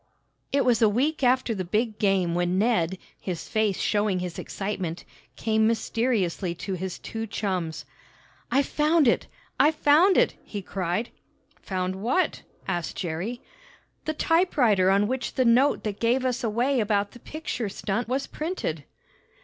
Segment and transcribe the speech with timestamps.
[0.51, 5.05] It was a week after the big game when Ned, his face showing his excitement,
[5.35, 7.85] came mysteriously to his two chums.
[8.49, 9.27] "I've found it!
[9.59, 11.11] I've found it!" he cried.
[11.61, 13.41] "Found what?" asked Jerry.
[14.05, 18.25] "The typewriter on which the note that gave us away about the picture stunt was
[18.25, 18.85] printed."